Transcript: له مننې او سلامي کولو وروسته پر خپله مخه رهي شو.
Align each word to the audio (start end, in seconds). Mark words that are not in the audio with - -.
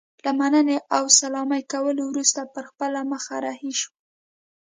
له 0.25 0.31
مننې 0.39 0.77
او 0.95 1.03
سلامي 1.19 1.61
کولو 1.71 2.03
وروسته 2.07 2.41
پر 2.53 2.63
خپله 2.71 2.99
مخه 3.11 3.35
رهي 3.45 3.71
شو. 3.79 3.91